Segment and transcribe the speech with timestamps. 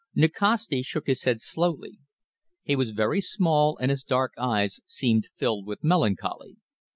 [0.15, 1.99] Nikasti shook his head slowly.
[2.63, 6.57] He was very small, and his dark eyes seemed filled with melancholy.